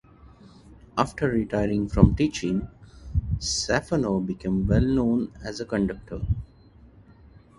After 0.97 1.29
retiring 1.29 1.87
from 1.87 2.15
teaching, 2.15 2.67
Safonov 3.37 4.25
became 4.25 4.65
well 4.65 4.81
known 4.81 5.31
as 5.43 5.59
a 5.59 5.65
conductor. 5.67 6.23